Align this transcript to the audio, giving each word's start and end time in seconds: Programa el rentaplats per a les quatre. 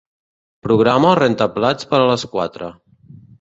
Programa 0.67 1.09
el 1.09 1.17
rentaplats 1.19 1.91
per 1.93 1.99
a 2.07 2.09
les 2.13 2.25
quatre. 2.33 2.73